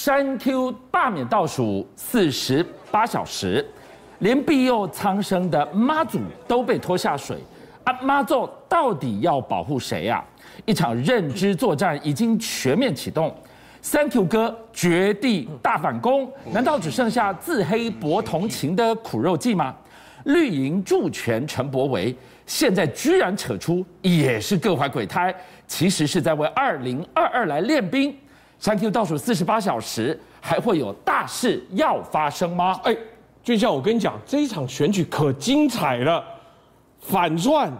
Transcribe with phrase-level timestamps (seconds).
[0.00, 3.66] 三 Q 罢免倒数四十八小时，
[4.20, 7.38] 连庇佑苍生的妈祖都被拖下水
[7.82, 7.92] 啊！
[8.00, 10.24] 妈祖到底要保护谁呀？
[10.64, 13.34] 一场认知作战已经全面启动，
[13.82, 19.74] 三 Q 哥绝地大反攻，难道只剩下自黑博同情的苦肉计吗？
[20.26, 22.14] 绿营助拳陈柏惟
[22.46, 25.34] 现在居然扯出也是各怀鬼胎，
[25.66, 28.16] 其实是在为二零二二来练兵。
[28.58, 32.78] 三 Q 倒数四十八小时，还会有大事要发生吗？
[32.82, 32.96] 哎，
[33.42, 36.22] 俊孝，我跟你讲，这一场选举可精彩了，
[37.00, 37.72] 反串、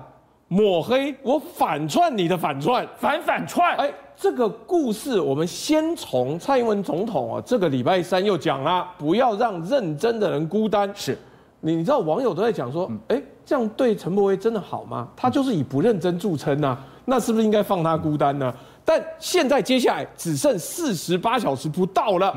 [0.46, 3.76] 抹黑，我反串你的反串，反反串。
[3.76, 10.88] 哎，这个故事我们先从蔡英文总统啊，这个礼拜三又讲了，不要让认真的人孤单。
[10.94, 11.18] 是，
[11.60, 15.08] 你你知道网友都在讲说，哎，这样对陈柏威真的好吗？
[15.16, 18.54] 他就是以不认真著称呐，那是不是应该放他孤单呢？
[18.88, 22.34] 但现在接下来只剩四十八小时不到了，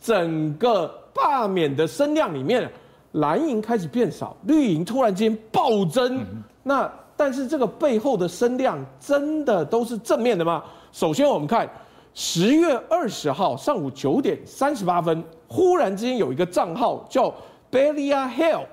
[0.00, 2.68] 整个罢免的声量里面，
[3.12, 6.26] 蓝营开始变少，绿营突然间暴增。
[6.64, 10.64] 那但是这个背后的声量真的都是正面的吗？
[10.90, 11.70] 首先我们看
[12.14, 17.32] 十月二十号上午九点三十八分，忽然之间有一个账号叫
[17.70, 18.64] Belia Hell，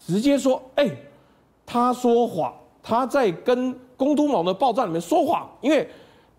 [0.00, 0.90] 直接说：“哎，
[1.64, 2.52] 他说谎，
[2.82, 5.88] 他在跟公都盟的报帐里面说谎，因为。”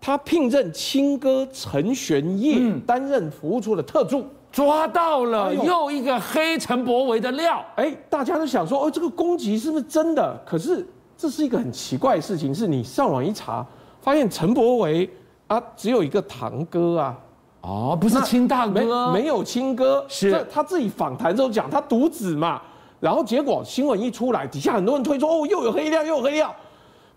[0.06, 7.64] 他聘任亲哥陈玄烨担任服务处的特助，抓到了又一个黑陈柏维的料。
[7.76, 10.38] 哎，大家都想说，哦，这个攻击是不是真的？
[10.44, 13.66] 可是这是一个很奇怪的事情，是你上网一查，
[14.02, 15.08] 发现陈柏维
[15.46, 17.18] 啊只有一个堂哥啊，
[17.62, 18.72] 哦，不是亲大哥，
[19.10, 20.46] 没没有亲哥，是。
[20.52, 22.60] 他自己访谈之后讲他独子嘛，
[23.00, 26.54] 然后结果新闻一出来，底下很多人推说，哦，又有黑料，又有黑料，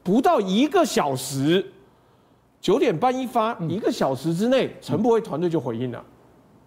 [0.01, 1.73] 不到一个小时。
[2.59, 6.03] 九点半一发，一个小时之内，陈柏惟团队就回应了。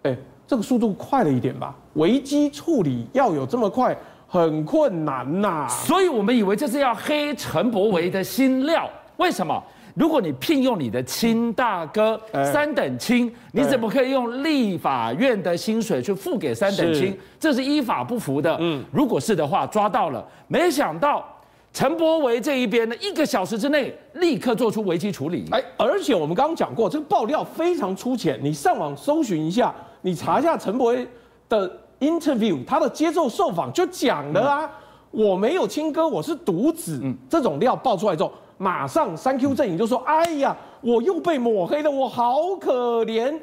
[0.03, 1.75] 哎，这个速度快了一点吧？
[1.95, 3.95] 危机处理要有这么快，
[4.27, 5.67] 很困难呐。
[5.69, 8.89] 所以我们以为这是要黑陈柏惟的新料。
[9.17, 9.63] 为什么？
[9.95, 12.19] 如果你聘用你的亲大哥
[12.53, 17.15] 三等亲，你怎么可以用立法院的薪水去付给三等亲？
[17.39, 18.57] 这是依法不符的。
[18.61, 20.25] 嗯，如果是的话，抓到了。
[20.47, 21.27] 没想到。
[21.73, 25.47] 陈柏维这一边呢，一个小时之内立刻做出危机处理。
[25.53, 29.73] 哎，而且我们刚刚讲过，这个爆料非常粗浅，你上网搜寻一下，
[30.03, 31.07] 你查一下陈柏维
[31.49, 31.71] 的
[32.01, 34.71] interview，他的接受受访就讲了啊，
[35.13, 37.01] 我没有亲哥，我是独子。
[37.29, 43.39] 这种料爆出来之后，马上三 Q 阵营就说：“哎呀，我又被抹黑了，我好可怜。”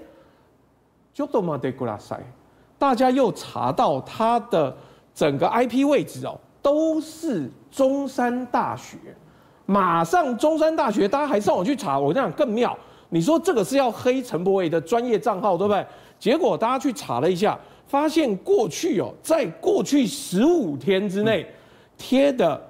[1.14, 2.20] 就这么的过拉塞，
[2.78, 4.76] 大家又查到他的
[5.16, 6.38] 整个 IP 位置哦。
[6.68, 8.98] 都是中山大学，
[9.66, 12.78] 马上中山大学，大家还上网去查，我跟你讲更妙。
[13.08, 15.86] 你说这个是要黑陈柏伟的专业账号，对不对？
[16.20, 21.46] 结果大家去查了一下，发现过去哦，在过去十五天之内
[21.98, 22.62] 贴的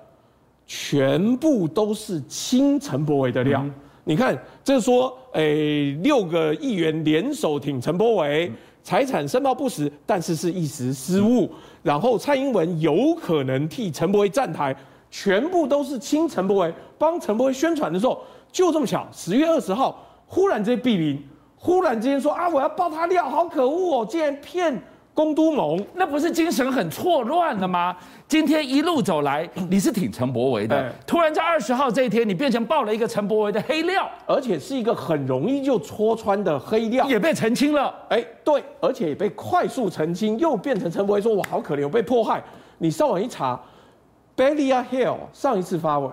[0.68, 3.66] 全部都是亲陈柏伟的料。
[4.04, 8.52] 你看，这说，诶，六个议员联手挺陈柏惟。
[8.88, 11.52] 财产申报不实，但是是一时失误。
[11.84, 14.74] 然后蔡英文有可能替陈柏惟站台，
[15.12, 18.18] 全部都是亲陈柏惟，帮陈柏惟宣传的时候，
[18.50, 21.22] 就这么巧，十月二十号忽然之间毙灵，
[21.58, 24.82] 忽然之间说啊，我要爆他料，好可恶哦，竟然骗。
[25.18, 27.98] 公都盟，那不是精神很错乱了吗？
[28.28, 37.92] 今天一路走来，你是挺陈柏维的，欸、突然在二十号这一天，你变成爆了一个陈柏维的黑料，而且是一个很容易就戳穿的黑料，也被澄清了。
[38.10, 42.44] 哎、欸，对，而且也被快速澄清，又变成陈柏维说：“我好可怜，我被迫害。”
[42.78, 43.60] 你上网一查
[44.36, 46.12] ，Belia Hill 上一次发文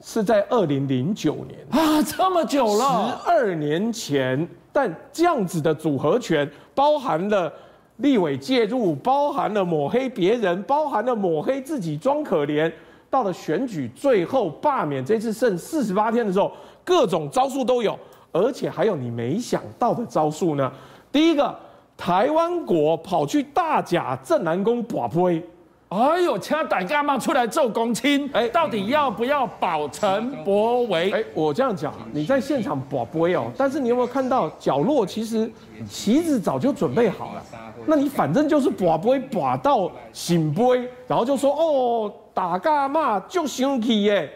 [0.00, 4.48] 是在二零零九年啊，这么久了，十二年前。
[4.72, 7.52] 但这样子的组合拳包含了。
[7.98, 12.70] 立委介入，包含了抹黑别人，包含了抹黑自己装可怜。
[13.08, 16.52] 到了选举最后罢免，这次剩四十八天的时候，
[16.84, 17.98] 各种招数都有，
[18.32, 20.70] 而且还有你没想到的招数呢。
[21.10, 21.56] 第一个，
[21.96, 25.42] 台湾国跑去大甲镇南宫跋杯。
[25.88, 31.12] 哎呦，请大家嘛出来做公亲，哎，到底要不要保陈柏维？
[31.12, 35.06] 哎，我这样讲，你在现场跋杯哦，但是你有没有看到角落？
[35.06, 35.48] 其实
[35.88, 37.42] 旗子早就准备好了。
[37.86, 44.28] 那你反正就是跋杯跋到圣杯，然后就说哦，打干嘛就生气耶，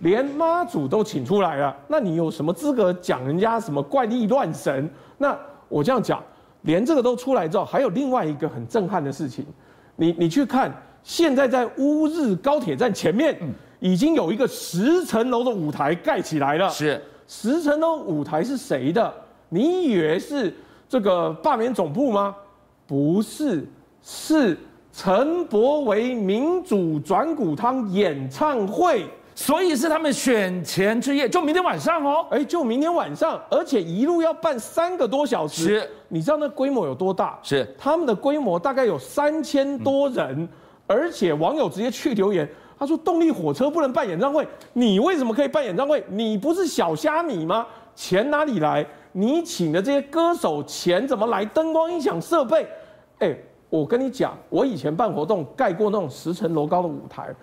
[0.00, 4.90] 连妈祖都请出来了，那你有什么资格讲人家什么怪力乱神？
[5.18, 5.38] 那
[5.68, 6.20] 我这样讲，
[6.62, 9.46] 连这个都出来之后，还有另外一个很震撼的事情。
[10.00, 13.38] 你你去看，现在在乌日高铁站前面，
[13.80, 16.70] 已经有一个十层楼的舞台盖起来了。
[16.70, 16.98] 是，
[17.28, 19.12] 十层楼舞台是谁的？
[19.50, 20.54] 你以为是
[20.88, 22.34] 这个罢免总部吗？
[22.86, 23.62] 不是，
[24.02, 24.56] 是
[24.90, 29.04] 陈柏惟民主转骨汤演唱会，
[29.40, 32.26] 所以是他们选前之夜，就明天晚上哦。
[32.30, 35.80] 哎，就明天晚上，而且一路要办三个多小时。
[35.80, 37.38] 是，你知道那规模有多大？
[37.42, 40.48] 是，他们的规模大概有三千多人，嗯、
[40.86, 42.46] 而且网友直接去留言。
[42.78, 46.04] 他说：“动力火车不能办演唱会，你为什么可以办演唱会？
[46.10, 47.66] 你不是小虾米吗？
[47.94, 48.86] 钱哪里来？
[49.12, 51.42] 你请的这些歌手钱怎么来？
[51.46, 52.66] 灯光音响设备，
[53.20, 53.34] 哎，
[53.70, 57.34] 我跟你讲，我以前办活动盖过那种十层楼高的舞台，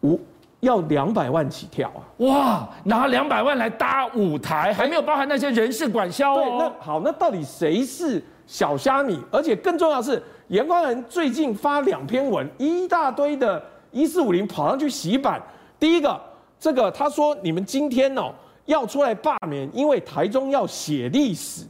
[0.00, 0.18] 我
[0.60, 2.02] 要两百万起跳啊！
[2.18, 6.44] 哇，拿两百万来搭舞台，还没有包含那些人事管销哦。
[6.44, 9.18] 对，那好，那到底谁是小虾米？
[9.30, 15.40] 而且更重要的是，严宽仁最近发两篇文，一大堆的。”一四五零跑上去洗版，
[15.80, 16.20] 第一个，
[16.60, 18.30] 这个他说你们今天哦
[18.66, 21.64] 要出来罢免，因为台中要写历史。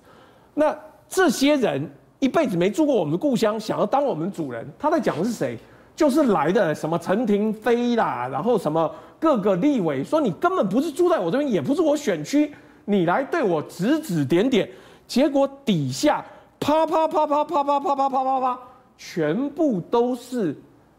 [0.55, 0.76] 那
[1.08, 1.88] 这些人
[2.19, 5.56] 一辈子没住过我们的故乡，想要当我们主人，他在讲的是谁？
[5.99, 12.55] 就是来的什么陈亭妃啦，然后什么各个立委，说你根本不是住在我这边，也不是我选区，
[12.85, 14.71] 你来对我指指点点，
[15.09, 16.25] 结果底下
[16.61, 18.59] 啪啪啪啪啪啪啪啪啪啪啪，
[18.97, 20.56] 全部都是。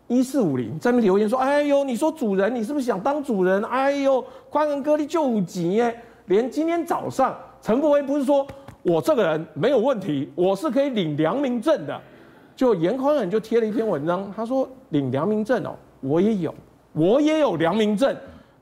[0.09, 3.63] 一四五零在那留言说：“哎呦，你说主人，你是不是想当主人？
[3.65, 5.95] 哎呦，宽恒哥你救急耶！
[6.25, 8.45] 连今天早上陈柏惟不是说
[8.81, 12.01] 我这个人没有问题，我是可以领良民证的。
[12.59, 16.53] 就严宽恒就贴了一篇文章，他说领良民证哦，我也有，
[16.91, 18.13] 我也有良民证。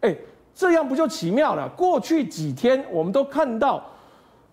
[0.02, 0.16] 哎，
[0.54, 1.68] 这样不就奇妙了？
[1.70, 3.84] 过去几天我们都看到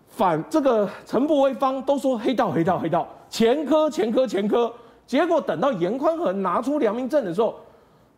[0.08, 4.73] 反这个陈柏惟方都说黑道黑道黑道，前科前科前科。”
[5.06, 7.55] 结果等到严宽恒拿出良民证的时候，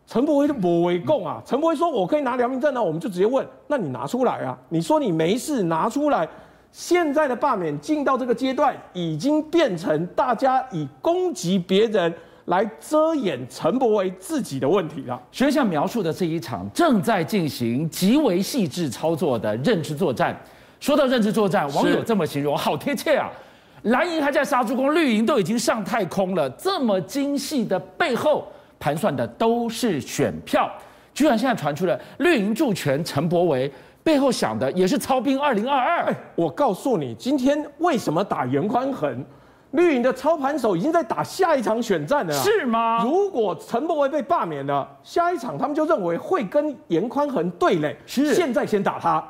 [0.05, 1.43] 陈柏惟就不为供啊。
[1.45, 4.57] 陈柏惟说：“我可以拿良民证呢。”我们就直接问：“那你拿出来啊？
[4.69, 6.25] 你说你没事拿出来。”
[6.71, 12.13] 现在的罢免进到这个阶段，已经变成大家以攻击别人
[12.45, 15.21] 来遮掩陈柏惟自己的问题了。
[15.31, 20.39] 学校描述的这一场正在进行极为细致操作的认知作战。
[20.79, 23.31] 说到认知作战，网友这么形容，好贴切啊。
[23.83, 26.49] 蓝营还在杀猪工，绿营都已经上太空了。
[26.51, 28.47] 这么精细的背后
[28.79, 30.69] 盘算的都是选票，
[31.13, 33.71] 居然现在传出了绿营助权陈柏惟，
[34.07, 36.15] 背后想的也是操兵二零二二。
[36.33, 39.25] 我告诉你，今天为什么打严宽恒？
[39.71, 43.03] 绿营的操盘手已经在打下一场选战了，是吗？
[43.03, 49.21] 如果陈柏惟被罢免了，下一场他们就认为会跟严宽恒对垒，是现在先打他。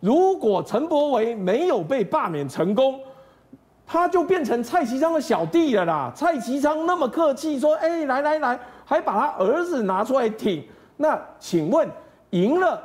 [0.00, 2.98] 如果陈柏惟没有被罢免成功，
[3.86, 6.10] 他就变成蔡其昌的小弟了啦。
[6.16, 10.64] 蔡其昌那么客气说：“哎，来来来，还把他儿子拿出来挺。”
[10.98, 11.88] 那请问，
[12.30, 12.82] 赢了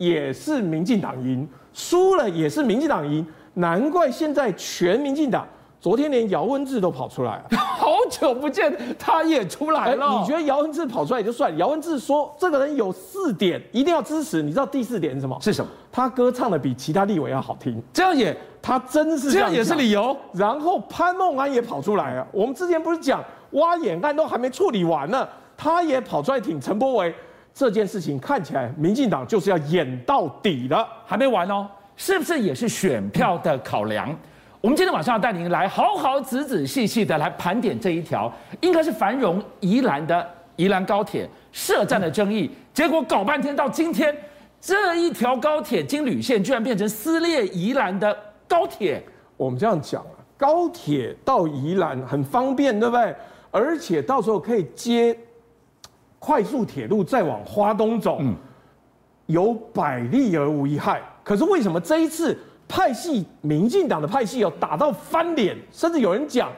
[0.00, 3.24] 也是民进党赢，输了也是民进党赢。
[3.52, 5.46] 难怪现在全民进党，
[5.78, 7.44] 昨天连姚文智都跑出来了。
[7.58, 10.18] 好久不见，他也出来了。
[10.18, 11.54] 你觉得姚文智跑出来也就算？
[11.58, 14.42] 姚文智说，这个人有四点一定要支持。
[14.42, 15.36] 你知道第四点是什么？
[15.38, 15.70] 是什么？
[15.92, 17.82] 他歌唱的比其他立委要好听。
[17.92, 18.34] 这样也。
[18.62, 20.16] 他真是这样，也是理由。
[20.32, 23.22] 然后潘孟安也跑出来了，我们之前不是讲
[23.52, 27.14] 挖眼案都还没处理完呢，他也跑出来挺陈柏惟。
[27.52, 34.08] 这件事情看起来，民进党就是要演到底了，还没完哦，是不是也是选票的考量？
[34.10, 34.16] 嗯、
[34.60, 44.16] 我们今天晚上要带您来好好仔仔细细的来盘点这一条，应该是繁荣宜兰的宜兰高铁设站的争议，嗯、结果搞半天到今天，
[44.60, 48.16] 这一条高铁金旅线居然变成撕裂宜兰的。
[48.48, 49.00] 高铁，
[49.36, 53.14] 我们这样讲啊，高铁到宜兰很方便，对不对？
[53.52, 55.16] 而且到时候可以接
[56.20, 58.36] 快速铁路，再往花东走，嗯，
[59.26, 61.02] 有百利而无一害。
[61.24, 65.56] 可是为什么这一次派系，民进党的派系有打到翻脸？
[65.72, 66.52] 甚至有人讲，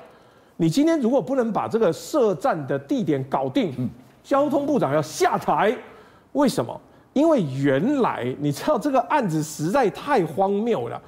[0.58, 3.88] 你今天如果不能把这个设站的地点搞定，嗯，
[4.22, 5.74] 交通部长要下台。
[6.32, 6.78] 为什么？
[7.12, 11.00] 因为原来你知道这个案子实在太荒谬了。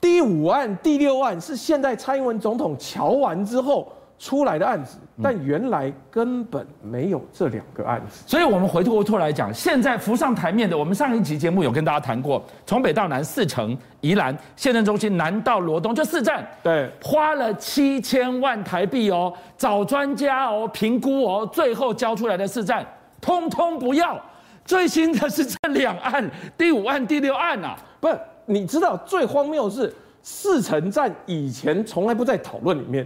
[0.00, 8.24] 第五案、第六案是现在蔡英文总统瞧完之后出来的案子，但原来根本没有这两个案子。
[8.26, 22.86] 所以，我们回过头来讲，现在浮上台面的，我们上一集节目有跟大家谈过，从北到南四城、宜兰县政中心，南到罗东，这四站，对，花了七千万台币哦，找专家哦评估哦，最后交出来的四站，
[23.20, 24.20] 通通不要。
[24.64, 28.18] 最新的是这两案，第五案、第六案啊，不是。
[28.48, 29.92] 你知道最荒谬的是
[30.22, 33.04] 四城站以前从来不在讨论里面，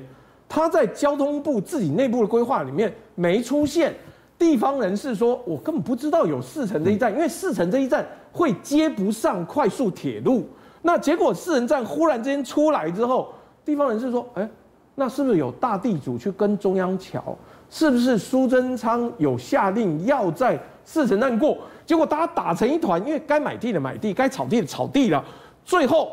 [0.50, 3.94] 他在交通部自己内部的规划里面没出现。
[4.36, 10.48] 地方人士说，我根本不知道有四城这一站，因为四城这一站会接不上快速铁路，
[10.82, 13.32] 那结果四人战忽然之间出来之后，
[13.64, 14.48] 地方人士说，哎，
[14.96, 17.36] 那是不是有大地主去跟中央乔？
[17.68, 21.58] 是不是苏贞昌有下令要在四城站过？
[21.86, 25.24] 结果大家打成一团，因为该买地的买地，该草地的草地了，
[25.64, 26.10] 最后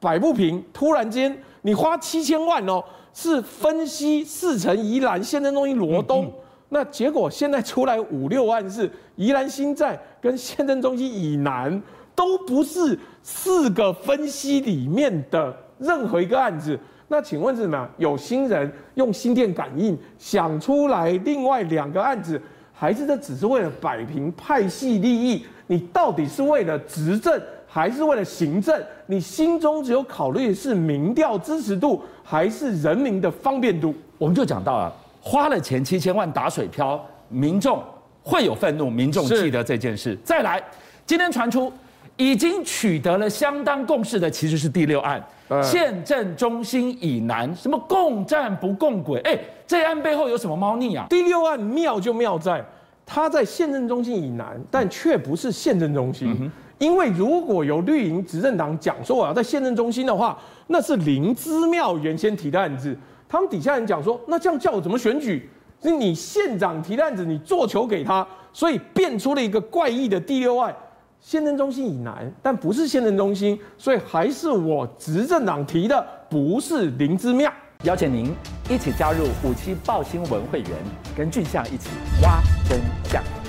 [0.00, 2.82] 摆不平，突然间你花七千万哦。
[3.14, 6.32] 是分析四城宜兰县政中心罗东，嗯嗯、
[6.70, 11.82] 那结果现在出来五六案是宜兰新寨跟县政中心以南，
[12.14, 16.78] 都不是四个分析里面的任何一个案子。
[17.08, 17.88] 那请问是什么？
[17.98, 22.40] 有心人用心电感应想出来另外两个案子，
[22.72, 25.44] 还是这只是为了摆平派系利益？
[25.66, 27.38] 你到底是为了执政？
[27.74, 33.94] 还是为了行政，你心中只有考虑的是民调支持度，还是人民的方便度？
[34.18, 37.82] 我们就讲到了，花了钱七千万打水漂，民众
[38.22, 40.14] 会有愤怒，民众记得这件事。
[40.22, 40.62] 再来，
[41.06, 41.72] 今天传出
[42.18, 45.24] 已经取得了相当共识的，其实是第六案，
[45.62, 49.18] 县政中心以南什么共战不共轨？
[49.22, 51.06] 哎，这案背后有什么猫腻啊？
[51.08, 52.62] 第六案妙就妙在，
[53.06, 56.36] 它在县政中心以南，但却不是县政中心。
[56.38, 56.52] 嗯
[56.82, 60.36] 因为如果由绿营执政党讲说我要在县政中心的话，
[60.66, 62.96] 那是林芝庙原先提的案子。
[63.28, 65.48] 他们底下人讲说，那这样叫我怎么选举？
[65.80, 70.74] 是你县长提的案子，你做球给他，所以变出了一个怪异的第六案，
[71.20, 77.52] 县政中心以南，但不是县政中心，所以还是我执政党提的，不是林芝庙。
[77.84, 78.34] 邀请您
[78.68, 80.70] 一起加入五七报新闻会员，
[81.16, 81.90] 跟俊相一起
[82.22, 83.41] 挖真相。